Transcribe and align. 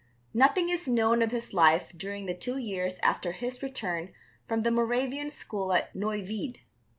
Nothing 0.33 0.69
is 0.69 0.87
known 0.87 1.21
of 1.21 1.29
his 1.29 1.53
life 1.53 1.91
during 1.95 2.25
the 2.25 2.33
two 2.33 2.57
years 2.57 2.97
after 3.03 3.33
his 3.33 3.61
return 3.61 4.11
from 4.47 4.61
the 4.61 4.71
Moravian 4.71 5.29
school 5.29 5.73
at 5.73 5.93
Neuwied. 5.93 6.57